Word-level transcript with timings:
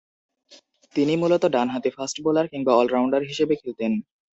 তিনি 0.95 1.13
মূলতঃ 1.15 1.47
ডানহাতি 1.55 1.89
ফাস্ট-বোলার 1.95 2.45
কিংবা 2.51 2.71
অল-রাউন্ডার 2.75 3.21
হিসেবে 3.23 3.53
খেলতেন। 3.61 3.91